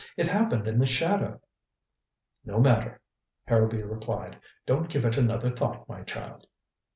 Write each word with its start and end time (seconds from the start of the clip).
It 0.17 0.25
happened 0.25 0.67
in 0.67 0.79
the 0.79 0.87
shadow." 0.87 1.39
"No 2.43 2.59
matter," 2.59 2.99
Harrowby 3.45 3.83
replied. 3.83 4.39
"Don't 4.65 4.89
give 4.89 5.05
it 5.05 5.15
another 5.15 5.51
thought, 5.51 5.87
my 5.87 6.01
child." 6.01 6.47